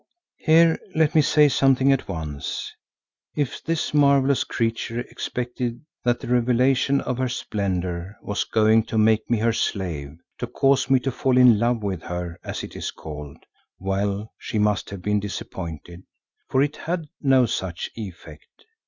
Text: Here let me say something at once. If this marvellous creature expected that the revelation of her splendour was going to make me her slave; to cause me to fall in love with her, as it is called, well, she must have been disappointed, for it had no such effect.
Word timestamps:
Here 0.39 0.79
let 0.95 1.13
me 1.13 1.21
say 1.21 1.47
something 1.47 1.91
at 1.91 2.07
once. 2.07 2.73
If 3.35 3.63
this 3.63 3.93
marvellous 3.93 4.43
creature 4.43 5.01
expected 5.01 5.79
that 6.03 6.19
the 6.19 6.27
revelation 6.27 7.01
of 7.01 7.19
her 7.19 7.29
splendour 7.29 8.15
was 8.23 8.43
going 8.43 8.85
to 8.85 8.97
make 8.97 9.29
me 9.29 9.37
her 9.37 9.53
slave; 9.53 10.17
to 10.39 10.47
cause 10.47 10.89
me 10.89 10.99
to 11.01 11.11
fall 11.11 11.37
in 11.37 11.59
love 11.59 11.83
with 11.83 12.01
her, 12.01 12.39
as 12.43 12.63
it 12.63 12.75
is 12.75 12.89
called, 12.89 13.45
well, 13.77 14.33
she 14.39 14.57
must 14.57 14.89
have 14.89 15.03
been 15.03 15.19
disappointed, 15.19 16.01
for 16.49 16.63
it 16.63 16.77
had 16.77 17.05
no 17.21 17.45
such 17.45 17.91
effect. 17.95 18.65